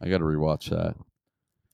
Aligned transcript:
I 0.00 0.08
got 0.08 0.18
to 0.18 0.24
rewatch 0.24 0.70
that. 0.70 0.94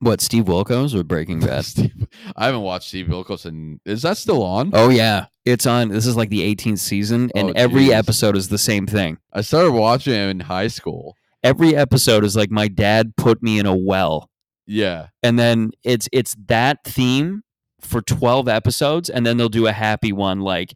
What 0.01 0.21
Steve 0.21 0.45
Wilkos 0.45 0.95
or 0.95 1.03
Breaking 1.05 1.41
Bad? 1.47 1.65
Steve, 1.65 2.07
I 2.37 2.47
haven't 2.47 2.61
watched 2.63 2.89
Steve 2.89 3.07
Wilkos, 3.07 3.47
and 3.47 3.81
is 3.87 4.03
that 4.03 4.19
still 4.19 4.43
on? 4.43 4.71
oh 4.75 4.91
yeah, 4.91 5.27
it's 5.45 5.65
on. 5.67 5.89
This 5.89 6.07
is 6.07 6.17
like 6.17 6.29
the 6.29 6.55
18th 6.55 6.81
season, 6.81 7.31
and 7.35 7.51
Oh, 7.51 7.53
every 7.57 7.93
episode 7.93 8.37
is 8.37 8.49
the 8.49 8.59
same 8.59 8.87
thing. 8.87 9.19
I 9.33 9.41
started 9.41 9.73
watching 9.73 10.13
it 10.13 10.29
in 10.29 10.41
high 10.41 10.69
school. 10.69 11.17
Every 11.43 11.75
episode 11.77 12.25
is 12.25 12.37
like 12.37 12.51
my 12.51 12.69
dad 12.69 13.15
put 13.17 13.43
me 13.43 13.59
in 13.59 13.65
a 13.67 13.75
well, 13.75 14.29
Yeah, 14.67 15.07
and 15.23 15.39
then 15.39 15.71
it's 15.83 16.09
it's 16.13 16.35
that 16.47 16.85
theme 16.85 17.43
for 17.81 18.03
12 18.03 18.49
episodes, 18.49 19.09
and 19.09 19.25
then 19.25 19.37
they'll 19.39 19.49
do 19.49 19.67
a 19.67 19.73
happy 19.73 20.13
one 20.13 20.41
like 20.41 20.75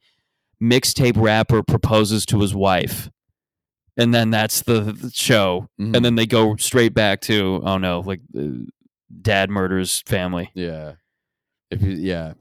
mixtape 0.62 1.16
rapper 1.20 1.62
proposes 1.62 2.24
to 2.26 2.40
his 2.40 2.54
wife, 2.54 3.10
and 4.00 4.12
then 4.14 4.30
that's 4.30 4.62
the, 4.62 4.80
the 4.80 5.10
show, 5.12 5.68
Mhm. 5.80 5.94
and 5.96 6.04
then 6.04 6.14
they 6.16 6.26
go 6.26 6.56
straight 6.56 6.94
back 6.94 7.20
to 7.22 7.60
oh 7.64 7.78
no, 7.78 8.00
like 8.00 8.20
uh, 8.36 8.64
dad 9.22 9.50
murders 9.50 10.02
family. 10.06 10.50
yeah. 10.54 10.94
If 11.70 11.82
you, 11.82 11.90
yeah, 11.92 12.32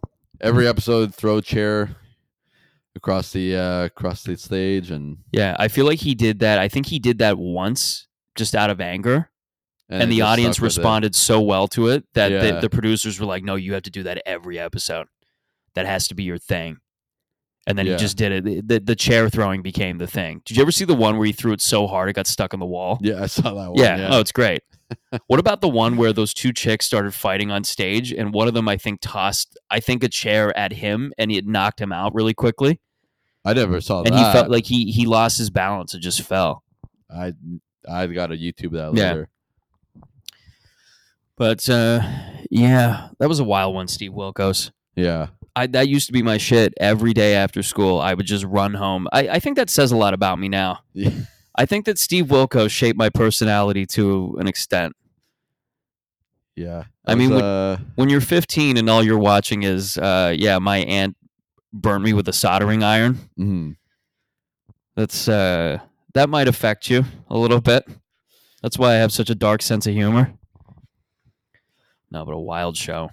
every 0.42 0.68
episode 0.68 1.14
throw 1.14 1.38
a 1.38 1.42
chair 1.42 1.96
across 2.96 3.32
the 3.32 3.56
uh 3.56 3.86
across 3.86 4.24
the 4.24 4.36
stage, 4.38 4.90
and 4.92 5.18
Yeah, 5.32 5.56
I 5.60 5.68
feel 5.68 5.86
like 5.86 6.00
he 6.00 6.16
did 6.16 6.40
that. 6.40 6.58
I 6.60 6.68
think 6.68 6.88
he 6.88 6.98
did 7.00 7.20
that 7.20 7.38
once 7.38 8.08
just 8.36 8.56
out 8.56 8.70
of 8.70 8.82
anger. 8.82 9.30
And, 9.92 10.04
it 10.04 10.08
the 10.08 10.22
audience 10.22 10.60
responded 10.60 11.16
so 11.16 11.42
well 11.42 11.68
to 11.70 11.88
it 11.88 12.06
that 12.14 12.32
Yeah. 12.32 12.52
the, 12.56 12.62
the 12.62 12.70
producers 12.70 13.20
were 13.20 13.26
like, 13.26 13.44
no, 13.44 13.56
you 13.56 13.74
have 13.74 13.82
to 13.84 13.90
do 13.90 14.04
that 14.04 14.22
every 14.26 14.60
episode. 14.60 15.08
That 15.74 15.86
has 15.88 16.08
to 16.10 16.16
be 16.16 16.24
your 16.24 16.38
thing. 16.38 16.78
And 17.70 17.78
then 17.78 17.86
Yeah. 17.86 17.94
he 17.94 18.00
just 18.00 18.18
did 18.18 18.46
it. 18.48 18.68
The, 18.68 18.80
the 18.80 18.96
chair 18.96 19.30
throwing 19.30 19.62
became 19.62 20.00
the 20.00 20.08
thing. 20.08 20.42
Did 20.44 20.58
you 20.58 20.64
ever 20.64 20.72
see 20.72 20.84
the 20.86 20.96
one 20.96 21.18
where 21.18 21.26
he 21.28 21.32
threw 21.32 21.54
it 21.54 21.62
so 21.62 21.86
hard 21.88 22.10
it 22.10 22.14
got 22.14 22.26
stuck 22.28 22.54
on 22.54 22.60
the 22.60 22.66
wall? 22.66 22.98
Yeah, 23.02 23.22
I 23.24 23.28
saw 23.28 23.54
that 23.54 23.70
one. 23.70 23.76
yeah. 23.76 23.96
Yeah. 23.98 24.10
Oh, 24.12 24.20
it's 24.20 24.32
great. 24.32 24.64
what 25.28 25.40
about 25.40 25.62
the 25.62 25.70
one 25.70 25.96
where 25.96 26.12
those 26.12 26.34
two 26.34 26.52
chicks 26.52 26.86
started 26.88 27.14
fighting 27.14 27.52
on 27.52 27.64
stage 27.64 28.12
and 28.12 28.34
one 28.34 28.48
of 28.48 28.56
them, 28.56 28.68
I 28.68 28.76
think, 28.78 29.00
tossed, 29.02 29.56
I 29.70 29.80
think, 29.80 30.04
a 30.04 30.10
chair 30.10 30.56
at 30.58 30.74
him 30.74 31.14
and 31.20 31.32
it 31.32 31.46
knocked 31.46 31.80
him 31.80 31.92
out 31.94 32.16
really 32.16 32.34
quickly. 32.34 32.80
I 33.46 33.54
never 33.54 33.80
saw 33.82 34.00
And 34.00 34.08
that. 34.08 34.14
And 34.14 34.26
he 34.26 34.32
felt 34.34 34.50
like 34.50 34.66
he 34.66 34.92
he 34.92 35.06
lost 35.06 35.38
his 35.38 35.50
balance 35.52 35.94
and 35.94 36.02
just 36.04 36.22
fell. 36.24 36.64
I 37.10 37.34
I 37.88 38.08
got 38.08 38.28
to 38.28 38.36
YouTube 38.38 38.72
that 38.74 38.96
Yeah. 38.96 39.26
But 41.36 41.70
uh, 41.70 42.02
yeah, 42.50 43.10
that 43.20 43.30
was 43.30 43.40
a 43.40 43.44
wild 43.44 43.74
one, 43.76 43.88
Steve 43.88 44.12
Wilkos. 44.12 44.72
Yeah. 45.04 45.28
I, 45.56 45.68
that 45.68 45.88
used 45.90 46.08
to 46.08 46.14
be 46.14 46.22
my 46.22 46.38
shit. 46.38 46.74
Every 46.80 47.14
day 47.14 47.34
after 47.36 47.64
school, 47.64 48.00
I 48.00 48.14
would 48.14 48.26
just 48.26 48.46
run 48.46 48.74
home. 48.76 49.08
I, 49.12 49.28
I 49.30 49.40
think 49.40 49.56
that 49.58 49.70
says 49.70 49.92
a 49.92 49.98
lot 49.98 50.14
about 50.14 50.40
me 50.40 50.48
now. 50.50 50.80
Yeah. 50.94 51.12
I 51.56 51.66
think 51.66 51.86
that 51.86 51.98
Steve 52.00 52.28
Wilkos 52.28 52.70
shaped 52.72 52.98
my 52.98 53.10
personality 53.10 53.86
to 53.88 54.38
an 54.40 54.48
extent. 54.48 54.96
Yeah. 56.56 56.84
I 57.06 57.16
mean, 57.16 57.30
was, 57.32 57.42
when- 57.42 57.46
uh, 57.46 57.78
When 57.96 58.10
you're 58.10 58.22
15 58.22 58.78
and 58.78 58.90
all 58.90 59.04
you're 59.04 59.18
watching 59.20 59.64
is, 59.64 59.98
uh, 59.98 60.34
yeah, 60.38 60.60
my 60.60 60.78
aunt 60.80 61.18
burnt 61.74 62.04
me 62.04 62.14
with 62.14 62.28
a 62.30 62.34
soldering 62.34 62.84
iron. 62.84 63.18
mhm. 63.38 63.76
That's 64.96 65.28
uh, 65.30 65.80
that 66.14 66.30
might 66.30 66.48
affect 66.50 66.90
you 66.90 67.06
a 67.30 67.38
little 67.38 67.62
bit. 67.62 67.86
That's 68.62 68.78
why 68.78 68.92
I 68.92 68.96
have 68.96 69.14
such 69.14 69.30
a 69.30 69.36
dark 69.36 69.62
sense 69.62 69.88
of 69.88 69.94
humor. 69.94 70.34
No, 72.12 72.26
but 72.26 72.34
a 72.34 72.38
wild 72.40 72.76
show. 72.76 73.10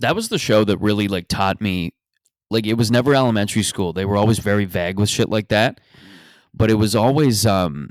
That 0.00 0.14
was 0.14 0.28
the 0.28 0.38
show 0.38 0.64
that 0.64 0.78
really 0.78 1.08
like 1.08 1.28
taught 1.28 1.60
me 1.60 1.92
like 2.50 2.66
it 2.66 2.74
was 2.74 2.90
never 2.90 3.14
elementary 3.14 3.62
school. 3.62 3.92
They 3.92 4.04
were 4.04 4.16
always 4.16 4.38
very 4.38 4.64
vague 4.64 4.98
with 4.98 5.08
shit 5.08 5.28
like 5.28 5.48
that. 5.48 5.80
But 6.54 6.70
it 6.70 6.74
was 6.74 6.94
always 6.94 7.46
um 7.46 7.90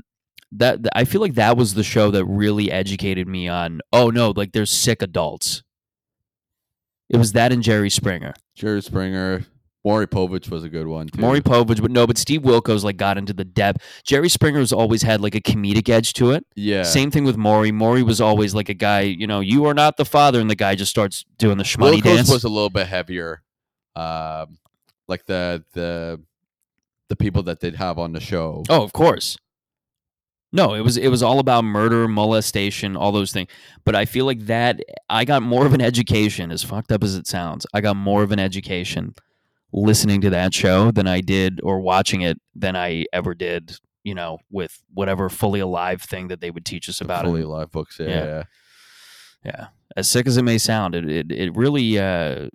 that 0.52 0.80
I 0.94 1.04
feel 1.04 1.20
like 1.20 1.34
that 1.34 1.56
was 1.56 1.74
the 1.74 1.84
show 1.84 2.10
that 2.10 2.24
really 2.24 2.70
educated 2.70 3.28
me 3.28 3.48
on 3.48 3.80
oh 3.92 4.10
no, 4.10 4.32
like 4.34 4.52
there's 4.52 4.70
sick 4.70 5.02
adults. 5.02 5.62
It 7.08 7.16
was 7.16 7.32
that 7.32 7.52
and 7.52 7.62
Jerry 7.62 7.90
Springer. 7.90 8.34
Jerry 8.54 8.82
Springer. 8.82 9.44
Maury 9.84 10.06
Povich 10.06 10.50
was 10.50 10.64
a 10.64 10.68
good 10.68 10.86
one 10.86 11.06
too. 11.06 11.20
Maury 11.20 11.40
Povich, 11.40 11.80
but 11.80 11.90
no, 11.90 12.06
but 12.06 12.18
Steve 12.18 12.42
Wilkos 12.42 12.82
like 12.84 12.96
got 12.96 13.16
into 13.16 13.32
the 13.32 13.44
depth. 13.44 13.82
Jerry 14.04 14.28
Springer's 14.28 14.72
always 14.72 15.02
had 15.02 15.20
like 15.20 15.34
a 15.34 15.40
comedic 15.40 15.88
edge 15.88 16.12
to 16.14 16.32
it. 16.32 16.44
yeah. 16.56 16.82
Same 16.82 17.10
thing 17.10 17.24
with 17.24 17.36
Maury. 17.36 17.72
Maury 17.72 18.02
was 18.02 18.20
always 18.20 18.54
like 18.54 18.68
a 18.68 18.74
guy, 18.74 19.00
you 19.00 19.26
know, 19.26 19.40
you 19.40 19.64
are 19.66 19.74
not 19.74 19.96
the 19.96 20.04
father, 20.04 20.40
and 20.40 20.50
the 20.50 20.56
guy 20.56 20.74
just 20.74 20.90
starts 20.90 21.24
doing 21.38 21.58
the 21.58 21.64
shmoney 21.64 22.00
Wilkos 22.00 22.16
dance. 22.16 22.30
was 22.30 22.44
a 22.44 22.48
little 22.48 22.70
bit 22.70 22.86
heavier. 22.86 23.42
Um, 23.96 24.58
like 25.06 25.24
the 25.26 25.64
the 25.72 26.20
the 27.08 27.16
people 27.16 27.44
that 27.44 27.60
they'd 27.60 27.76
have 27.76 27.98
on 27.98 28.12
the 28.12 28.20
show. 28.20 28.64
oh, 28.68 28.82
of 28.82 28.92
course. 28.92 29.38
No, 30.50 30.74
it 30.74 30.80
was 30.80 30.96
it 30.96 31.08
was 31.08 31.22
all 31.22 31.40
about 31.40 31.64
murder, 31.64 32.08
molestation, 32.08 32.96
all 32.96 33.12
those 33.12 33.32
things. 33.32 33.48
But 33.84 33.94
I 33.94 34.06
feel 34.06 34.24
like 34.24 34.46
that 34.46 34.80
I 35.08 35.24
got 35.24 35.42
more 35.42 35.66
of 35.66 35.74
an 35.74 35.80
education, 35.82 36.50
as 36.50 36.62
fucked 36.62 36.90
up 36.90 37.04
as 37.04 37.14
it 37.16 37.26
sounds. 37.26 37.66
I 37.74 37.80
got 37.80 37.96
more 37.96 38.22
of 38.22 38.32
an 38.32 38.38
education 38.38 39.14
listening 39.72 40.20
to 40.22 40.30
that 40.30 40.54
show 40.54 40.90
than 40.90 41.06
I 41.06 41.20
did 41.20 41.60
or 41.62 41.80
watching 41.80 42.22
it 42.22 42.38
than 42.54 42.74
I 42.76 43.04
ever 43.12 43.34
did, 43.34 43.76
you 44.04 44.14
know, 44.14 44.38
with 44.50 44.82
whatever 44.94 45.28
fully 45.28 45.60
alive 45.60 46.02
thing 46.02 46.28
that 46.28 46.40
they 46.40 46.50
would 46.50 46.64
teach 46.64 46.88
us 46.88 46.98
The 47.00 47.04
about 47.04 47.24
fully 47.24 47.40
it. 47.42 47.46
alive 47.46 47.70
books. 47.70 47.98
Yeah, 48.00 48.06
Yeah. 48.08 48.24
yeah. 48.24 48.42
Yeah. 49.44 49.66
As 49.96 50.08
sick 50.10 50.26
as 50.26 50.36
it 50.36 50.42
may 50.42 50.58
sound, 50.58 50.94
it 50.94 51.08
it, 51.08 51.30
it 51.32 51.56
really 51.56 51.98
uh 51.98 52.48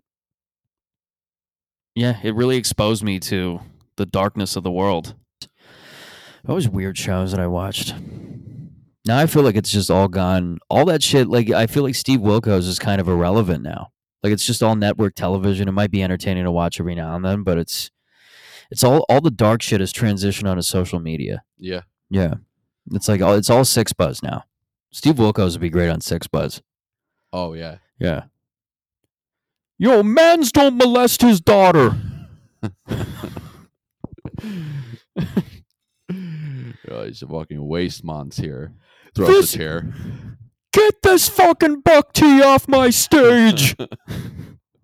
yeah, 1.95 2.17
it 2.23 2.33
really 2.35 2.57
exposed 2.57 3.03
me 3.03 3.19
to 3.21 3.59
the 3.97 4.05
darkness 4.05 4.55
of 4.55 4.63
the 4.63 4.71
world. 4.71 5.15
Always 6.47 6.67
weird 6.67 6.97
shows 6.97 7.31
that 7.31 7.39
I 7.39 7.47
watched. 7.47 7.93
Now 9.05 9.17
I 9.17 9.27
feel 9.27 9.43
like 9.43 9.55
it's 9.55 9.71
just 9.71 9.89
all 9.91 10.07
gone. 10.09 10.59
All 10.69 10.83
that 10.85 11.01
shit, 11.03 11.27
like 11.29 11.49
I 11.51 11.67
feel 11.67 11.83
like 11.83 11.95
Steve 11.95 12.19
Wilkos 12.19 12.67
is 12.67 12.79
kind 12.79 12.99
of 12.99 13.07
irrelevant 13.07 13.63
now. 13.63 13.91
Like 14.23 14.31
it's 14.33 14.45
just 14.45 14.63
all 14.63 14.75
network 14.75 15.15
television. 15.15 15.67
It 15.67 15.73
might 15.73 15.91
be 15.91 16.01
entertaining 16.01 16.45
to 16.45 16.51
watch 16.51 16.79
every 16.79 16.95
now 16.95 17.15
and 17.15 17.25
then, 17.25 17.43
but 17.43 17.57
it's 17.57 17.91
it's 18.71 18.83
all 18.83 19.05
all 19.09 19.19
the 19.21 19.29
dark 19.31 19.61
shit 19.61 19.81
has 19.81 19.91
transitioned 19.91 20.49
onto 20.49 20.61
social 20.61 20.99
media. 20.99 21.43
Yeah. 21.59 21.81
Yeah, 22.09 22.35
it's 22.91 23.07
like 23.09 23.21
all 23.21 23.33
it's 23.33 23.49
all 23.49 23.63
6ixBuzz 23.63 24.21
now. 24.23 24.43
Steve 24.91 25.15
Wilkos 25.15 25.53
would 25.53 25.61
be 25.61 25.69
great 25.69 25.89
on 25.89 25.99
Six 25.99 26.27
Buzz. 26.27 26.61
Oh 27.31 27.53
yeah. 27.53 27.77
Yeah. 27.99 28.23
Yo, 29.79 30.03
mans 30.03 30.51
don't 30.51 30.77
molest 30.77 31.21
his 31.21 31.41
daughter. 31.41 31.97
oh, 36.89 37.05
he's 37.05 37.21
a 37.23 37.27
fucking 37.27 37.65
waste 37.67 38.03
mons 38.03 38.37
here. 38.37 38.73
Throws 39.15 39.27
This- 39.29 39.55
a 39.55 39.57
chair. 39.57 39.93
Get 40.73 41.03
this 41.03 41.29
fucking 41.29 41.81
buck 41.81 42.13
tea 42.13 42.41
off 42.41 42.67
my 42.67 42.89
stage. 42.89 43.75